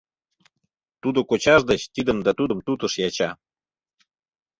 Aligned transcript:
Тудо 1.01 1.19
кочаж 1.29 1.61
деч 1.71 1.81
тидым 1.93 2.17
да 2.25 2.31
тудым 2.39 2.59
тутыш 2.65 2.93
яча. 3.07 3.29